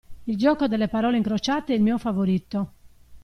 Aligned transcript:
Il 0.23 0.35
gioco 0.35 0.67
delle 0.67 0.87
parole 0.87 1.17
incrociate 1.17 1.73
è 1.73 1.75
il 1.75 1.83
mio 1.83 1.99
favorito. 1.99 2.73